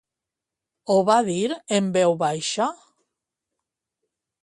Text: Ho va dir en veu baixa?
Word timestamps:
Ho 0.93 0.95
va 1.09 1.17
dir 1.27 1.37
en 1.81 1.91
veu 1.99 2.17
baixa? 2.25 2.73